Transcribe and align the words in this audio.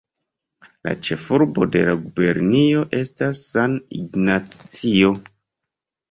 La 0.87 0.93
ĉefurbo 1.07 1.65
de 1.75 1.83
la 1.89 1.91
gubernio 2.05 2.81
estas 2.99 3.41
San 3.49 3.75
Ignacio. 3.99 5.13